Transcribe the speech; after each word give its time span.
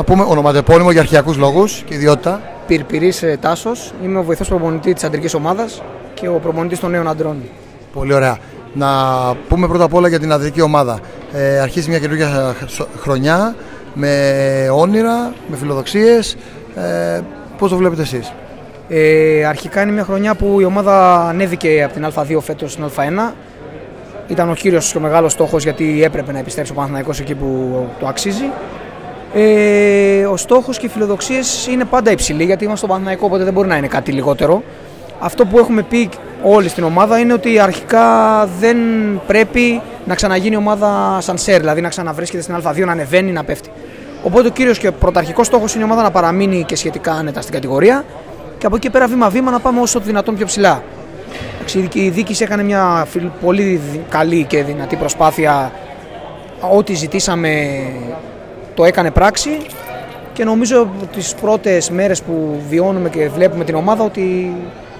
Να 0.00 0.04
πούμε 0.06 0.22
ονοματεπώνυμο 0.22 0.90
για 0.90 1.00
αρχιακού 1.00 1.34
λόγους 1.36 1.82
και 1.86 1.94
ιδιότητα. 1.94 2.40
Πυρπυρής 2.66 3.24
Τάσος. 3.40 3.92
Είμαι 4.04 4.18
ο 4.18 4.22
βοηθός 4.22 4.48
προπονητής 4.48 4.94
της 4.94 5.04
αντρικής 5.04 5.34
ομάδας 5.34 5.82
και 6.14 6.28
ο 6.28 6.32
προπονητής 6.32 6.80
των 6.80 6.90
νέων 6.90 7.08
αντρών. 7.08 7.36
Πολύ 7.92 8.14
ωραία. 8.14 8.38
Να 8.72 8.88
πούμε 9.48 9.66
πρώτα 9.68 9.84
απ' 9.84 9.94
όλα 9.94 10.08
για 10.08 10.20
την 10.20 10.32
αντρική 10.32 10.60
ομάδα. 10.60 10.98
Ε, 11.32 11.60
αρχίζει 11.60 11.88
μια 11.88 11.98
καινούργια 11.98 12.54
χρονιά 13.00 13.54
με 13.94 14.68
όνειρα, 14.72 15.32
με 15.48 15.56
φιλοδοξίες. 15.56 16.36
Ε, 16.74 17.20
Πώς 17.58 17.70
το 17.70 17.76
βλέπετε 17.76 18.02
εσείς, 18.02 18.32
ε, 18.88 19.44
Αρχικά 19.44 19.82
είναι 19.82 19.92
μια 19.92 20.04
χρονιά 20.04 20.34
που 20.34 20.60
η 20.60 20.64
ομάδα 20.64 21.24
ανέβηκε 21.28 21.82
από 21.82 21.94
την 21.94 22.06
Α2 22.06 22.40
φέτος 22.40 22.72
στην 22.72 22.84
Α1. 22.84 23.32
Ήταν 24.28 24.50
ο 24.50 24.54
κύριος 24.54 24.92
και 24.92 24.98
ο 24.98 25.00
μεγάλος 25.00 25.32
στόχος 25.32 25.62
γιατί 25.62 26.02
έπρεπε 26.04 26.32
να 26.32 26.38
επιστρέψει 26.38 26.72
ο 26.72 26.74
Παναθηναϊκός 26.74 27.20
εκεί 27.20 27.34
που 27.34 27.78
το 28.00 28.06
αξίζει. 28.06 28.50
Ε, 29.36 30.24
ο 30.24 30.36
στόχος 30.36 30.78
και 30.78 30.86
οι 30.86 30.88
φιλοδοξίες 30.88 31.66
είναι 31.66 31.84
πάντα 31.84 32.10
υψηλοί 32.10 32.44
γιατί 32.44 32.64
είμαστε 32.64 32.78
στο 32.78 32.86
Παναθηναϊκό, 32.86 33.26
οπότε 33.26 33.44
δεν 33.44 33.52
μπορεί 33.52 33.68
να 33.68 33.76
είναι 33.76 33.86
κάτι 33.86 34.12
λιγότερο. 34.12 34.62
Αυτό 35.20 35.46
που 35.46 35.58
έχουμε 35.58 35.82
πει 35.82 36.08
όλοι 36.42 36.68
στην 36.68 36.84
ομάδα 36.84 37.18
είναι 37.18 37.32
ότι 37.32 37.58
αρχικά 37.58 38.48
δεν 38.60 38.76
πρέπει 39.26 39.80
να 40.04 40.14
ξαναγίνει 40.14 40.54
η 40.54 40.58
ομάδα 40.58 41.18
σαν 41.20 41.38
σερ, 41.38 41.60
δηλαδή 41.60 41.80
να 41.80 41.88
ξαναβρίσκεται 41.88 42.42
στην 42.42 42.56
Α2, 42.56 42.84
να 42.84 42.92
ανεβαίνει, 42.92 43.32
να 43.32 43.44
πέφτει. 43.44 43.70
Οπότε 44.24 44.48
ο 44.48 44.50
κύριος 44.50 44.78
και 44.78 44.90
πρωταρχικός 44.90 45.46
στόχος 45.46 45.74
είναι 45.74 45.82
η 45.82 45.86
ομάδα 45.86 46.02
να 46.02 46.10
παραμείνει 46.10 46.64
και 46.64 46.76
σχετικά 46.76 47.12
άνετα 47.12 47.40
στην 47.40 47.54
κατηγορία 47.54 48.04
και 48.58 48.66
από 48.66 48.76
εκεί 48.76 48.90
πέρα 48.90 49.06
βήμα-βήμα 49.06 49.50
να 49.50 49.60
πάμε 49.60 49.80
όσο 49.80 49.98
το 49.98 50.04
δυνατόν 50.04 50.36
πιο 50.36 50.46
ψηλά. 50.46 50.82
Η 51.92 52.08
διοίκηση 52.08 52.42
έκανε 52.42 52.62
μια 52.62 53.06
πολύ 53.44 53.80
καλή 54.08 54.44
και 54.44 54.62
δυνατή 54.62 54.96
προσπάθεια. 54.96 55.72
Ό,τι 56.76 56.94
ζητήσαμε 56.94 57.80
το 58.74 58.84
έκανε 58.84 59.10
πράξη 59.10 59.50
και 60.32 60.44
νομίζω 60.44 60.88
τις 61.12 61.34
πρώτες 61.34 61.90
μέρες 61.90 62.22
που 62.22 62.62
βιώνουμε 62.68 63.08
και 63.08 63.28
βλέπουμε 63.28 63.64
την 63.64 63.74
ομάδα 63.74 64.04
ότι 64.04 64.52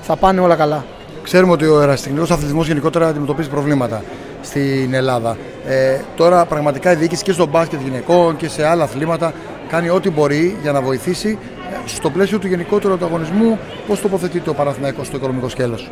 θα 0.03 0.17
πάνε 0.17 0.41
όλα 0.41 0.55
καλά. 0.55 0.85
Ξέρουμε 1.23 1.53
ότι 1.53 1.67
ο 1.67 1.81
ερασιτεχνικός 1.81 2.31
αθλητισμός 2.31 2.67
γενικότερα 2.67 3.07
αντιμετωπίζει 3.07 3.49
προβλήματα 3.49 4.03
στην 4.43 4.95
Ελλάδα. 4.95 5.37
Ε, 5.67 5.99
τώρα 6.17 6.45
πραγματικά 6.45 6.93
η 6.93 6.95
διοίκηση 6.95 7.23
και 7.23 7.33
στο 7.33 7.47
μπάσκετ 7.47 7.81
γυναικών 7.81 8.37
και 8.37 8.49
σε 8.49 8.67
άλλα 8.67 8.85
αθλήματα 8.85 9.33
κάνει 9.69 9.89
ό,τι 9.89 10.11
μπορεί 10.11 10.57
για 10.63 10.73
να 10.73 10.81
βοηθήσει 10.81 11.39
ε, 11.73 11.89
στο 11.89 12.11
πλαίσιο 12.11 12.39
του 12.39 12.47
γενικότερου 12.47 12.93
ανταγωνισμού. 12.93 13.59
Πώς 13.87 14.01
τοποθετείται 14.01 14.51
ο 14.51 14.55
Παναθηναϊκός 14.55 15.07
στο 15.07 15.17
οικονομικό 15.17 15.49
σκέλος. 15.49 15.91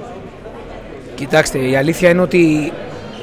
Κοιτάξτε, 1.15 1.59
η 1.59 1.77
αλήθεια 1.77 2.09
είναι 2.09 2.21
ότι 2.21 2.73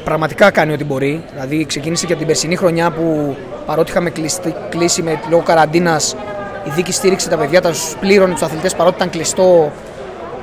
πραγματικά 0.04 0.52
κάνει 0.52 0.74
ό,τι 0.74 0.84
μπορεί. 0.84 1.24
Δηλαδή 1.32 1.66
ξεκίνησε 1.66 2.06
και 2.06 2.12
από 2.12 2.22
την 2.22 2.28
περσινή 2.28 2.56
χρονιά 2.56 2.92
που 2.92 3.36
παρότι 3.70 3.92
είχαμε 3.92 4.12
κλείσει 4.70 5.02
με 5.02 5.20
λόγω 5.30 5.42
καραντίνας, 5.42 6.16
η 6.64 6.70
δίκη 6.70 6.92
στήριξε 6.92 7.30
τα 7.30 7.38
παιδιά, 7.38 7.62
τα 7.62 7.72
πλήρωνε 8.00 8.34
τους 8.34 8.42
αθλητές 8.42 8.76
παρότι 8.76 8.96
ήταν 8.96 9.10
κλειστό 9.10 9.72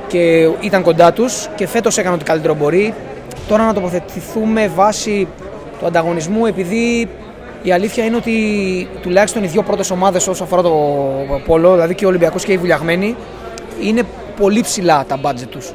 και 0.07 0.49
ήταν 0.59 0.81
κοντά 0.81 1.13
τους. 1.13 1.49
Και 1.55 1.67
φέτος 1.67 1.97
έκανε 1.97 2.15
ό,τι 2.15 2.23
καλύτερο 2.23 2.53
μπορεί. 2.55 2.93
Τώρα 3.47 3.65
να 3.65 3.73
τοποθετηθούμε 3.73 4.67
βάσει 4.67 5.27
του 5.79 5.85
ανταγωνισμού, 5.85 6.45
επειδή 6.45 7.09
η 7.63 7.71
αλήθεια 7.71 8.03
είναι 8.03 8.15
ότι 8.15 8.33
τουλάχιστον 9.01 9.43
οι 9.43 9.47
δύο 9.47 9.63
πρώτες 9.63 9.91
ομάδες 9.91 10.27
όσο 10.27 10.43
αφορά 10.43 10.61
το 10.61 10.75
πόλο, 11.45 11.71
δηλαδή 11.71 11.95
και 11.95 12.05
ο 12.05 12.07
Ολυμπιακός 12.07 12.43
και 12.43 12.51
οι 12.51 12.57
Βουλιαγμένοι, 12.57 13.15
είναι 13.81 14.03
πολύ 14.39 14.61
ψηλά 14.61 15.05
τα 15.07 15.17
μπάτζετ 15.17 15.49
τους. 15.49 15.73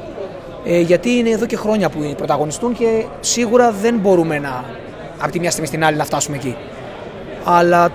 Ε, 0.65 0.79
γιατί 0.79 1.09
είναι 1.09 1.29
εδώ 1.29 1.45
και 1.45 1.55
χρόνια 1.55 1.89
που 1.89 2.13
πρωταγωνιστούν 2.17 2.73
και 2.73 3.05
σίγουρα 3.19 3.71
δεν 3.71 3.95
μπορούμε 3.95 4.39
να 4.39 4.63
από 5.19 5.31
τη 5.31 5.39
μια 5.39 5.49
στιγμή 5.49 5.67
στην 5.67 5.83
άλλη 5.83 5.97
να 5.97 6.03
φτάσουμε 6.03 6.35
εκεί. 6.37 6.55
Αλλά 7.43 7.89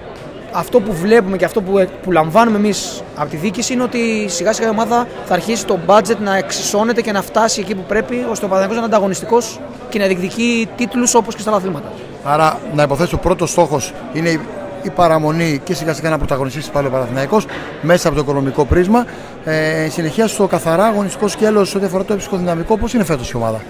αυτό 0.53 0.81
που 0.81 0.93
βλέπουμε 0.93 1.37
και 1.37 1.45
αυτό 1.45 1.63
που, 1.63 1.89
που 2.03 2.13
λαμβάνουμε 2.13 2.57
εμείς 2.57 3.03
από 3.17 3.31
τη 3.31 3.37
διοίκηση 3.37 3.73
είναι 3.73 3.83
ότι 3.83 4.29
σιγά 4.29 4.53
σιγά 4.53 4.67
η 4.67 4.71
ομάδα 4.71 5.07
θα 5.25 5.35
αρχίσει 5.35 5.67
το 5.67 5.79
budget 5.87 6.17
να 6.23 6.37
εξισώνεται 6.37 7.01
και 7.01 7.13
να 7.13 7.23
φτάσει 7.23 7.61
εκεί 7.61 7.75
που 7.75 7.85
πρέπει 7.89 8.27
ώστε 8.31 8.45
ο 8.45 8.49
Παναγιώτο 8.49 8.75
να 8.75 8.87
είναι 8.87 8.95
ανταγωνιστικός 8.95 9.61
και 9.89 9.99
να 9.99 10.07
διεκδικεί 10.07 10.69
τίτλους 10.77 11.15
όπως 11.15 11.35
και 11.35 11.41
στα 11.41 11.53
αθλήματα. 11.53 11.93
Άρα, 12.25 12.59
να 12.75 12.83
υποθέσω, 12.83 13.17
ο 13.17 13.19
πρώτος 13.19 13.51
στόχος 13.51 13.93
είναι 14.13 14.41
η 14.83 14.91
παραμονή 14.91 15.61
και 15.65 15.75
σιγά 15.75 15.95
σιγά 15.95 16.11
να 16.11 16.19
πρωταγωνιστήσει 16.19 16.71
πάλι 16.71 16.87
ο 16.87 16.91
Παναθηναϊκός 16.91 17.47
μέσα 17.83 18.09
από 18.09 18.17
το 18.17 18.23
οικονομικό 18.23 18.65
πρίσμα. 18.65 19.05
Ε, 19.45 19.89
συνεχεία 19.89 20.27
στο 20.27 20.47
καθαρά 20.47 20.85
αγωνιστικό 20.85 21.29
σκέλος 21.29 21.75
ό,τι 21.75 21.85
αφορά 21.85 22.05
το 22.05 22.17
ψυχοδυναμικό, 22.17 22.79
πώς 22.79 22.95
είναι 22.95 23.05
φέτος 23.05 23.31
η 23.31 23.37
ομάδα; 23.37 23.61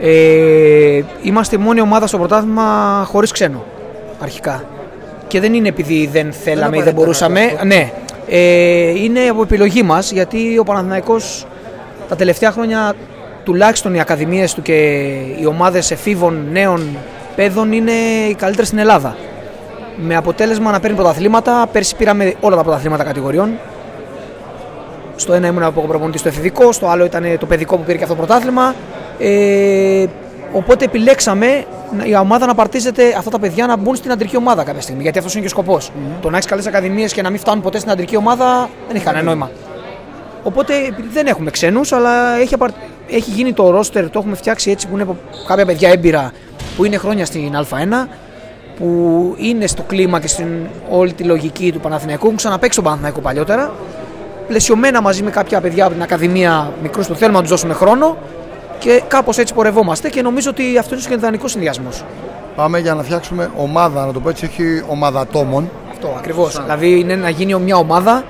Ε, 0.00 1.02
είμαστε 1.22 1.56
η 1.56 1.58
μόνη 1.58 1.80
ομάδα 1.80 2.06
στο 2.06 2.18
πρωτάθλημα 2.18 3.02
χωρίς 3.06 3.30
ξένο 3.30 3.64
αρχικά 4.22 4.64
και 5.32 5.40
δεν 5.40 5.54
είναι 5.54 5.68
επειδή 5.68 6.08
δεν 6.12 6.32
θέλαμε 6.32 6.76
ή 6.76 6.82
δεν 6.82 6.94
μπορούσαμε. 6.94 7.40
Ναι, 7.64 7.92
ε, 8.28 9.02
είναι 9.02 9.20
από 9.30 9.42
επιλογή 9.42 9.82
μας 9.82 10.12
γιατί 10.12 10.58
ο 10.58 10.64
Παναθηναϊκός 10.64 11.46
τα 12.08 12.16
τελευταία 12.16 12.50
χρόνια 12.52 12.94
τουλάχιστον 13.44 13.94
οι 13.94 14.00
ακαδημίες 14.00 14.54
του 14.54 14.62
και 14.62 14.72
οι 15.40 15.46
ομάδες 15.46 15.90
εφήβων 15.90 16.46
νέων 16.50 16.96
παιδών 17.36 17.72
είναι 17.72 17.92
οι 18.28 18.34
καλύτερες 18.34 18.66
στην 18.66 18.78
Ελλάδα. 18.78 19.16
Με 19.96 20.16
αποτέλεσμα 20.16 20.70
να 20.70 20.80
παίρνει 20.80 20.96
πρωταθλήματα. 20.96 21.68
Πέρσι 21.72 21.96
πήραμε 21.96 22.34
όλα 22.40 22.56
τα 22.56 22.62
πρωταθλήματα 22.62 23.04
κατηγοριών. 23.04 23.50
Στο 25.16 25.32
ένα 25.32 25.46
ήμουν 25.46 25.62
από 25.62 25.80
προπονητή 25.80 26.18
στο 26.18 26.28
εφηβικό, 26.28 26.72
στο 26.72 26.86
άλλο 26.86 27.04
ήταν 27.04 27.36
το 27.38 27.46
παιδικό 27.46 27.76
που 27.76 27.82
πήρε 27.82 27.96
και 27.98 28.04
αυτό 28.04 28.14
το 28.16 28.22
πρωτάθλημα. 28.26 28.74
Ε, 29.18 30.04
οπότε 30.52 30.84
επιλέξαμε 30.84 31.64
η 32.04 32.16
ομάδα 32.16 32.46
να 32.46 32.54
παρτίζεται 32.54 33.14
αυτά 33.18 33.30
τα 33.30 33.38
παιδιά 33.38 33.66
να 33.66 33.76
μπουν 33.76 33.96
στην 33.96 34.10
αντρική 34.10 34.36
ομάδα 34.36 34.64
κάποια 34.64 34.80
στιγμή. 34.80 35.02
Γιατί 35.02 35.18
αυτός 35.18 35.32
είναι 35.32 35.40
και 35.40 35.46
ο 35.46 35.50
σκοπός. 35.50 35.88
Mm-hmm. 35.88 36.18
Το 36.20 36.30
να 36.30 36.36
έχεις 36.36 36.48
καλές 36.48 36.66
ακαδημίες 36.66 37.12
και 37.12 37.22
να 37.22 37.30
μην 37.30 37.38
φτάνουν 37.38 37.62
ποτέ 37.62 37.78
στην 37.78 37.90
αντρική 37.90 38.16
ομάδα 38.16 38.68
δεν 38.86 38.96
έχει 38.96 39.04
κανένα 39.04 39.24
νόημα. 39.24 39.50
Οπότε 40.42 40.74
δεν 41.12 41.26
έχουμε 41.26 41.50
ξένους, 41.50 41.92
αλλά 41.92 42.36
έχει, 42.36 42.56
έχει 43.08 43.30
γίνει 43.30 43.52
το 43.52 43.70
ρόστερ, 43.70 44.10
το 44.10 44.18
έχουμε 44.18 44.34
φτιάξει 44.34 44.70
έτσι 44.70 44.88
που 44.88 44.94
είναι 44.94 45.06
κάποια 45.46 45.66
παιδιά 45.66 45.90
έμπειρα 45.90 46.32
που 46.76 46.84
είναι 46.84 46.96
χρόνια 46.96 47.26
στην 47.26 47.52
Α1, 47.54 48.08
που 48.78 49.34
είναι 49.38 49.66
στο 49.66 49.82
κλίμα 49.82 50.20
και 50.20 50.28
στην 50.28 50.46
όλη 50.90 51.12
τη 51.12 51.24
λογική 51.24 51.72
του 51.72 51.80
Παναθηναϊκού. 51.80 52.24
Έχουν 52.24 52.36
ξαναπέξει 52.36 52.74
τον 52.74 52.84
Παναθηναϊκό 52.84 53.20
παλιότερα. 53.20 53.72
Πλαισιωμένα 54.48 55.00
μαζί 55.00 55.22
με 55.22 55.30
κάποια 55.30 55.60
παιδιά 55.60 55.84
από 55.84 55.92
την 55.94 56.02
Ακαδημία 56.02 56.72
μικρούς 56.82 57.06
που 57.06 57.14
θέλουμε 57.14 57.36
να 57.36 57.42
τους 57.42 57.50
δώσουμε 57.50 57.74
χρόνο 57.74 58.16
και 58.82 59.02
κάπως 59.08 59.38
έτσι 59.38 59.54
πορευόμαστε 59.54 60.08
και 60.08 60.22
νομίζω 60.22 60.50
ότι 60.50 60.78
αυτό 60.78 60.94
είναι 60.94 61.04
ο 61.10 61.12
ιδανικό 61.12 61.48
συνδυασμός. 61.48 62.04
Πάμε 62.56 62.78
για 62.78 62.94
να 62.94 63.02
φτιάξουμε 63.02 63.50
ομάδα, 63.56 64.06
να 64.06 64.12
το 64.12 64.20
πω 64.20 64.28
έτσι, 64.28 64.44
όχι 64.44 64.82
ομάδα 64.88 65.20
ατόμων. 65.20 65.70
Αυτό 65.90 66.14
ακριβώς. 66.18 66.62
Δηλαδή 66.62 66.98
είναι 66.98 67.16
να 67.16 67.28
γίνει 67.28 67.54
μια 67.54 67.76
ομάδα 67.76 68.24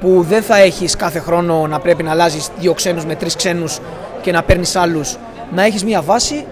που 0.00 0.24
δεν 0.28 0.42
θα 0.42 0.58
έχεις 0.58 0.96
κάθε 0.96 1.18
χρόνο 1.18 1.66
να 1.66 1.78
πρέπει 1.78 2.02
να 2.02 2.10
αλλάζεις 2.10 2.50
δύο 2.58 2.72
ξένους 2.72 3.04
με 3.04 3.14
τρεις 3.14 3.36
ξένους 3.36 3.78
και 4.22 4.32
να 4.32 4.42
παίρνεις 4.42 4.76
άλλους. 4.76 5.16
Να 5.54 5.64
έχεις 5.64 5.84
μια 5.84 6.02
βάση 6.02 6.44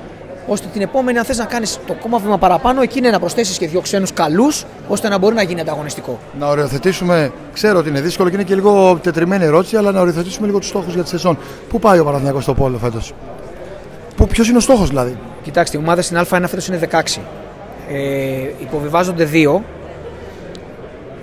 ώστε 0.46 0.66
την 0.72 0.82
επόμενη, 0.82 1.18
αν 1.18 1.24
θες 1.24 1.38
να 1.38 1.44
κάνεις 1.44 1.78
το 1.86 1.94
κόμμα 1.94 2.18
βήμα 2.18 2.38
παραπάνω, 2.38 2.82
εκεί 2.82 2.98
είναι 2.98 3.10
να 3.10 3.18
προσθέσεις 3.18 3.58
και 3.58 3.66
δύο 3.66 3.80
ξένους 3.80 4.12
καλούς, 4.12 4.64
ώστε 4.88 5.08
να 5.08 5.18
μπορεί 5.18 5.34
να 5.34 5.42
γίνει 5.42 5.60
ανταγωνιστικό. 5.60 6.18
Να 6.38 6.46
οριοθετήσουμε, 6.48 7.32
ξέρω 7.52 7.78
ότι 7.78 7.88
είναι 7.88 8.00
δύσκολο 8.00 8.28
και 8.28 8.34
είναι 8.34 8.44
και 8.44 8.54
λίγο 8.54 8.98
τετριμένη 9.02 9.44
ερώτηση, 9.44 9.76
αλλά 9.76 9.92
να 9.92 10.00
οριοθετήσουμε 10.00 10.46
λίγο 10.46 10.58
τους 10.58 10.68
στόχους 10.68 10.94
για 10.94 11.02
τη 11.02 11.08
σεζόν. 11.08 11.38
Πού 11.68 11.78
πάει 11.78 11.98
ο 11.98 12.04
Παναθηναϊκός 12.04 12.42
στο 12.42 12.54
Πόλο 12.54 12.78
φέτος, 12.78 13.12
Ποιος 14.28 14.48
είναι 14.48 14.56
ο 14.56 14.60
στόχος 14.60 14.88
δηλαδή; 14.88 15.16
Κοιτάξτε, 15.42 15.76
οι 15.76 15.80
ομάδες 15.80 16.04
στην 16.04 16.18
Α1 16.18 16.42
φέτος 16.46 16.66
είναι 16.66 16.76
16. 16.76 17.20
Ε, 17.88 17.98
υποβιβάζονται 18.60 19.24
δύο. 19.24 19.64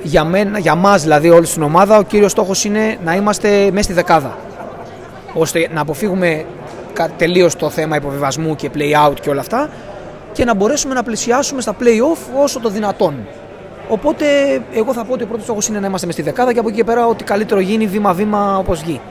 Για, 0.03 0.24
μένα, 0.24 0.59
για 0.59 0.75
μας 0.75 1.02
δηλαδή 1.02 1.29
όλη 1.29 1.47
την 1.47 1.63
ομάδα 1.63 1.97
ο 1.97 2.02
κύριος 2.02 2.31
στόχος 2.31 2.63
είναι 2.63 2.97
να 3.03 3.16
είμαστε 3.16 3.69
μέσα 3.72 3.84
στη 3.84 3.94
δεκάδα 3.94 4.38
ώστε 5.34 5.69
να 5.74 5.81
αποφύγουμε 5.81 6.46
τελείω 7.18 7.50
το 7.58 7.70
θέμα 7.70 7.96
υποβιβασμού 7.96 8.56
και 8.56 8.70
play 8.76 9.08
out 9.08 9.14
και 9.22 9.30
όλα 9.30 9.42
αυτά 9.42 9.70
και 10.32 10.46
να 10.46 10.56
μπορέσουμε 10.56 10.94
να 10.94 11.04
πλησιάσουμε 11.04 11.62
στα 11.62 11.76
play-off 11.80 12.42
όσο 12.44 12.60
το 12.60 12.70
δυνατόν. 12.70 13.28
Οπότε, 13.90 14.26
εγώ 14.74 14.94
θα 14.94 15.06
πω 15.06 15.14
ότι 15.14 15.24
ο 15.24 15.28
πρώτος 15.28 15.44
στόχος 15.44 15.68
είναι 15.68 15.80
να 15.80 15.88
είμαστε 15.88 16.06
μες 16.06 16.16
στη 16.16 16.24
δεκάδα 16.24 16.54
και 16.54 16.59
από 16.59 16.68
εκεί 16.68 16.78
και 16.78 16.84
πέρα 16.84 17.08
ό,τι 17.08 17.24
καλύτερο 17.24 17.59
γίνει 17.59 17.88
βήμα-βήμα 17.88 18.58
όπως 18.58 18.82
βγει. 18.82 19.02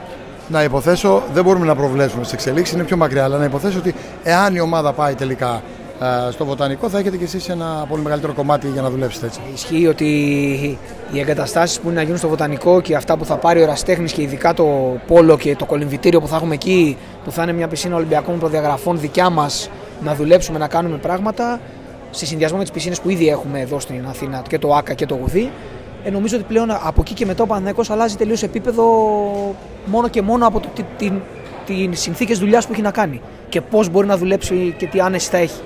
Να 0.47 0.63
υποθέσω, 0.63 1.23
δεν 1.33 1.43
μπορούμε 1.43 1.65
να 1.65 1.75
προβλέψουμε 1.75 2.23
στις 2.23 2.33
εξελίξεις, 2.33 2.75
είναι 2.75 2.83
πιο 2.83 2.97
μακριά, 2.97 3.23
αλλά 3.23 3.37
να 3.37 3.43
υποθέσω 3.43 3.77
ότι 3.77 3.95
εάν 4.23 4.55
η 4.55 4.59
ομάδα 4.59 4.93
πάει 4.93 5.15
τελικά 5.15 5.61
στο 6.31 6.45
βοτανικό, 6.45 6.89
θα 6.89 6.99
έχετε 6.99 7.17
κι 7.17 7.23
εσείς 7.23 7.49
ένα 7.49 7.85
πολύ 7.89 8.01
μεγαλύτερο 8.01 8.33
κομμάτι 8.33 8.67
για 8.67 8.81
να 8.81 8.89
δουλέψετε 8.89 9.25
έτσι. 9.25 9.39
Ισχύει 9.53 9.87
ότι 9.87 10.05
οι 11.11 11.19
εγκαταστάσεις 11.19 11.79
που 11.79 11.87
είναι 11.87 11.95
να 11.95 12.01
γίνουν 12.01 12.17
στο 12.17 12.27
βοτανικό 12.27 12.81
και 12.81 12.95
αυτά 12.95 13.17
που 13.17 13.25
θα 13.25 13.35
πάρει 13.35 13.59
ο 13.59 13.63
Εραστέχνης 13.63 14.11
και 14.11 14.21
ειδικά 14.21 14.53
το 14.53 14.97
πόλο 15.07 15.37
και 15.37 15.55
το 15.55 15.65
κολυμβητήριο 15.65 16.21
που 16.21 16.27
θα 16.27 16.35
έχουμε 16.35 16.53
εκεί, 16.53 16.97
που 17.23 17.31
θα 17.31 17.43
είναι 17.43 17.53
μια 17.53 17.67
πισίνα 17.67 17.95
Ολυμπιακών 17.95 18.39
προδιαγραφών 18.39 18.99
δικιά 18.99 19.29
μας, 19.29 19.69
να 20.03 20.15
δουλέψουμε, 20.15 20.57
να 20.57 20.67
κάνουμε 20.67 20.97
πράγματα, 20.97 21.59
σε 22.11 22.25
συνδυασμό 22.25 22.57
με 22.57 22.63
τις 22.63 22.71
πισίνες 22.71 23.01
που 23.01 23.09
ήδη 23.09 23.29
έχουμε 23.29 23.59
εδώ 23.59 23.79
στην 23.79 24.05
Αθήνα 24.09 24.41
και 24.49 24.59
το 24.59 24.75
ΑΚΑ 24.75 24.93
και 24.93 25.05
το 25.05 25.15
Γουδί, 25.15 25.51
ε, 26.03 26.09
νομίζω 26.09 26.35
ότι 26.35 26.45
πλέον 26.47 26.71
από 26.71 27.01
εκεί 27.01 27.13
και 27.13 27.25
μετά 27.25 27.43
ο 27.43 27.45
Παναθηναϊκός 27.45 27.89
αλλάζει 27.89 28.15
τελείως 28.15 28.43
επίπεδο 28.43 28.85
μόνο 29.85 30.07
και 30.07 30.21
μόνο 30.21 30.47
από 30.47 30.59
το, 30.59 30.69
την, 30.97 31.13
την 31.65 31.95
συνθήκες 31.95 32.39
δουλειάς 32.39 32.65
που 32.65 32.73
έχει 32.73 32.81
να 32.81 32.91
κάνει 32.91 33.21
και 33.49 33.61
πώς 33.61 33.89
μπορεί 33.89 34.07
να 34.07 34.17
δουλέψει 34.17 34.75
και 34.77 34.87
τι 34.87 34.99
άνεση 34.99 35.29
θα 35.29 35.37
έχει. 35.37 35.61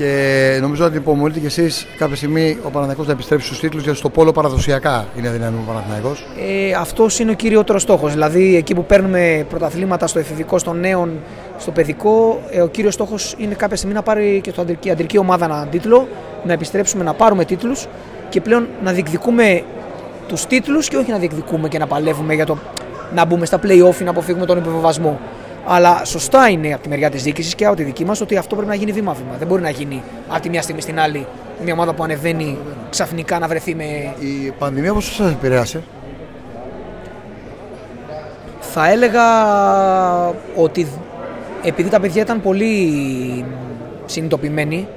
Και 0.00 0.58
νομίζω 0.60 0.84
ότι 0.84 0.96
υπομονείτε 0.96 1.38
κι 1.38 1.46
εσείς 1.46 1.86
κάποια 1.98 2.16
στιγμή 2.16 2.58
ο 2.62 2.68
Παναθηναϊκός 2.68 3.06
να 3.06 3.12
επιστρέψει 3.12 3.46
στους 3.46 3.60
τίτλους 3.60 3.82
γιατί 3.82 3.98
στο 3.98 4.08
πόλο 4.08 4.32
παραδοσιακά 4.32 5.06
είναι 5.18 5.28
δύναμη 5.30 5.56
ο 5.56 5.64
Παναθηναϊκός. 5.66 6.26
Ε, 6.68 6.72
Αυτός 6.72 7.18
είναι 7.18 7.30
ο 7.30 7.34
κυριότερος 7.34 7.82
στόχος. 7.82 8.12
Δηλαδή, 8.12 8.56
εκεί 8.56 8.74
που 8.74 8.84
παίρνουμε 8.84 9.46
πρωταθλήματα 9.48 10.06
στο 10.06 10.18
εφηβικό, 10.18 10.58
στο 10.58 10.72
νέων, 10.72 11.10
στο 11.58 11.70
παιδικό, 11.70 12.40
ε, 12.50 12.60
ο 12.60 12.68
κύριος 12.68 12.94
στόχος 12.94 13.34
είναι 13.38 13.54
κάποια 13.54 13.76
στιγμή 13.76 13.94
να 13.94 14.02
πάρει 14.02 14.40
και 14.42 14.50
στο 14.50 14.60
αντρική, 14.60 14.88
η 14.88 14.90
αντρική 14.90 15.18
ομάδα 15.18 15.44
έναν 15.44 15.68
τίτλο, 15.70 16.08
να 16.44 16.52
επιστρέψουμε 16.52 17.04
να 17.04 17.14
πάρουμε 17.14 17.44
τίτλους 17.44 17.86
και 18.28 18.40
πλέον 18.40 18.68
να 18.84 18.92
διεκδικούμε 18.92 19.62
τους 20.28 20.46
τίτλους 20.46 20.88
και 20.88 20.96
όχι 20.96 21.10
να 21.10 21.18
διεκδικούμε 21.18 21.68
και 21.68 21.78
να 21.78 21.86
παλεύουμε 21.86 22.34
για 22.34 22.46
το 22.46 22.58
να 23.14 23.24
μπούμε 23.24 23.46
στα 23.46 23.58
playoff 23.62 24.00
ή 24.00 24.04
να 24.04 24.10
αποφύγουμε 24.10 24.46
τον 24.46 24.58
υποβεβασμό. 24.58 25.20
Αλλά 25.66 26.04
σωστά 26.04 26.48
είναι 26.48 26.72
από 26.72 26.82
τη 26.82 26.88
μεριά 26.88 27.10
της 27.10 27.22
διοίκησης 27.22 27.54
και 27.54 27.66
από 27.66 27.76
τη 27.76 27.82
δική 27.82 28.04
μας 28.04 28.20
ότι 28.20 28.36
αυτό 28.36 28.54
πρέπει 28.54 28.70
να 28.70 28.76
γίνει 28.76 28.92
βήμα-βήμα. 28.92 29.36
Δεν 29.38 29.46
μπορεί 29.46 29.62
να 29.62 29.70
γίνει 29.70 30.02
από 30.28 30.40
τη 30.40 30.48
μια 30.48 30.62
στιγμή 30.62 30.80
στην 30.80 31.00
άλλη 31.00 31.26
μια 31.64 31.72
ομάδα 31.72 31.94
που 31.94 32.02
ανεβαίνει 32.02 32.58
ξαφνικά 32.90 33.38
να 33.38 33.48
βρεθεί 33.48 33.74
με. 33.74 34.14
Η 34.18 34.50
πανδημία 34.58 34.92
πώς 34.92 35.14
σας 35.14 35.30
επηρέασε, 35.30 35.82
Θα 38.60 38.90
έλεγα 38.90 39.22
ότι 40.56 40.86
επειδή 41.62 41.88
τα 41.88 42.00
παιδιά 42.00 42.22
ήταν 42.22 42.40
πολύ 42.40 43.44
συνειδητοποιημένοι 44.06 44.88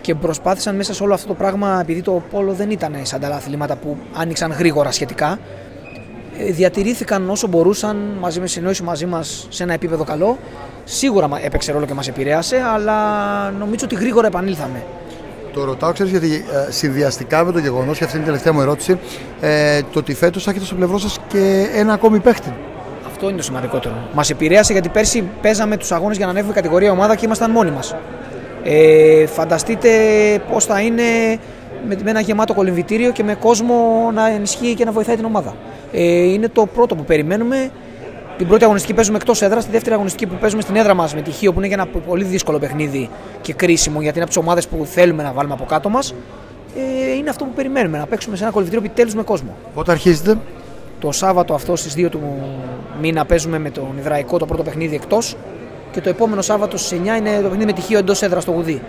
και 0.00 0.14
προσπάθησαν 0.14 0.76
μέσα 0.76 0.94
σε 0.94 1.02
όλο 1.02 1.14
αυτό 1.14 1.26
το 1.26 1.34
πράγμα, 1.34 1.78
επειδή 1.80 2.02
το 2.02 2.22
πόλο 2.30 2.52
δεν 2.52 2.70
ήταν 2.70 2.96
σαν 3.02 3.20
τα 3.20 3.26
άλλα 3.26 3.36
αθλήματα 3.36 3.76
που 3.76 3.96
άνοιξαν 4.14 4.52
γρήγορα 4.52 4.90
σχετικά, 4.90 5.32
ε, 5.32 5.38
διατηρήθηκαν 6.48 7.30
όσο 7.30 7.46
μπορούσαν 7.46 7.96
μαζί 8.20 8.40
με 8.40 8.46
συνεννόηση 8.46 8.82
μαζί 8.82 9.06
μας 9.06 9.46
σε 9.50 9.62
ένα 9.62 9.72
επίπεδο 9.72 10.04
καλό. 10.04 10.38
Σίγουρα 10.84 11.28
μα- 11.28 11.40
έπαιξε 11.44 11.72
ρόλο 11.72 11.86
και 11.86 11.94
μας 11.94 12.08
επηρέασε, 12.08 12.56
αλλά 12.74 12.94
νομίζω 13.50 13.84
ότι 13.84 13.94
γρήγορα 13.94 14.26
επανήλθαμε. 14.26 14.82
Το 15.52 15.64
ρωτάω, 15.64 15.92
ξέρεις, 15.92 16.10
γιατί 16.10 16.44
ε, 16.68 16.70
συνδυαστικά 16.70 17.44
με 17.44 17.52
το 17.52 17.58
γεγονός, 17.58 17.98
και 17.98 18.04
αυτή 18.04 18.16
είναι 18.16 18.24
η 18.24 18.28
τελευταία 18.28 18.52
μου 18.52 18.60
ερώτηση, 18.60 18.98
ε, 19.40 19.80
το 19.92 19.98
ότι 19.98 20.14
φέτος 20.14 20.46
έχετε 20.46 20.64
στο 20.64 20.74
πλευρό 20.74 20.98
σας 20.98 21.18
και 21.28 21.68
ένα 21.74 21.92
ακόμη 21.92 22.18
παίχτη. 22.20 22.52
Αυτό 23.06 23.28
είναι 23.28 23.36
το 23.36 23.42
σημαντικότερο. 23.42 23.94
Μας 24.14 24.30
επηρέασε 24.30 24.72
γιατί 24.72 24.88
πέρσι 24.88 25.28
παίζαμε 25.42 25.76
τους 25.76 25.92
αγώνες 25.92 26.16
για 26.16 26.24
να 26.26 26.30
ανέβουμε 26.32 26.54
κατηγορία 26.54 26.90
ομάδα 26.92 27.14
και 27.14 27.24
ήμασταν 27.24 27.50
μόνοι 27.50 27.70
μας. 27.70 27.94
Ε, 28.64 29.26
φανταστείτε 29.26 29.88
πώς 30.50 30.64
θα 30.64 30.80
είναι 30.80 31.02
με, 31.88 31.96
με 32.04 32.10
ένα 32.10 32.20
γεμάτο 32.20 32.54
κολυμβητήριο 32.54 33.10
και 33.10 33.22
με 33.24 33.34
κόσμο 33.34 33.74
να 34.14 34.28
ενισχύει 34.28 34.74
και 34.74 34.84
να 34.84 34.92
βοηθάει 34.92 35.16
την 35.16 35.24
ομάδα. 35.24 35.54
Ε, 35.92 36.32
είναι 36.32 36.48
το 36.48 36.66
πρώτο 36.66 36.94
που 36.94 37.04
περιμένουμε. 37.04 37.70
Την 38.38 38.48
πρώτη 38.48 38.64
αγωνιστική 38.64 38.94
παίζουμε 38.94 39.16
εκτός 39.16 39.42
έδρας. 39.42 39.64
Τη 39.64 39.70
δεύτερη 39.70 39.94
αγωνιστική 39.94 40.26
που 40.26 40.34
παίζουμε 40.40 40.62
στην 40.62 40.76
έδρα 40.76 40.94
μας 40.94 41.14
με 41.14 41.22
τη 41.22 41.30
Χίο 41.30 41.52
που 41.52 41.58
είναι 41.58 41.66
για 41.66 41.76
ένα 41.76 42.00
πολύ 42.00 42.24
δύσκολο 42.24 42.58
παιχνίδι 42.58 43.08
και 43.40 43.52
κρίσιμο 43.52 44.00
γιατί 44.00 44.14
είναι 44.14 44.24
από 44.24 44.34
τις 44.34 44.42
ομάδες 44.42 44.68
που 44.68 44.84
θέλουμε 44.84 45.22
να 45.22 45.32
βάλουμε 45.32 45.54
από 45.54 45.64
κάτω 45.64 45.88
μας. 45.88 46.14
Ε, 46.76 47.12
είναι 47.12 47.30
αυτό 47.30 47.44
που 47.44 47.50
περιμένουμε. 47.50 47.98
Να 47.98 48.06
παίξουμε 48.06 48.36
σε 48.36 48.42
ένα 48.42 48.52
κολυμβητήριο 48.52 48.86
επιτέλους 48.88 49.14
με 49.14 49.22
κόσμο. 49.22 49.56
Πότε 49.74 49.90
αρχίζετε, 49.90 50.38
Το 51.00 51.12
Σάββατο 51.12 51.54
αυτό 51.54 51.76
στις 51.76 51.94
2 51.94 52.08
του 52.08 52.20
μήνα 53.00 53.24
παίζουμε 53.24 53.58
με 53.58 53.70
τον 53.70 53.94
Ιδραϊκό 53.98 54.38
το 54.38 54.46
πρώτο 54.46 54.62
παιχνίδι 54.62 54.94
εκτός 54.94 55.36
και 55.92 56.00
το 56.00 56.08
επόμενο 56.08 56.42
Σάββατο 56.42 56.76
στις 56.76 56.98
9 56.98 57.16
είναι 57.18 57.36
το 57.36 57.42
παιχνίδι 57.42 57.64
με 57.64 57.72
τυχείο 57.72 57.98
εντός 57.98 58.22
έδρας 58.22 58.42
στο 58.42 58.52
Γουδί. 58.52 58.82